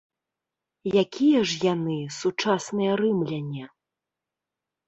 Якія 1.01 1.43
ж 1.51 1.59
яны, 1.73 1.97
сучасныя 2.19 2.91
рымляне? 3.03 3.65